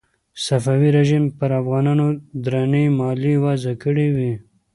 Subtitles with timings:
[0.45, 2.07] صفوي رژیم پر افغانانو
[2.43, 4.33] درنې مالیې وضع کړې وې.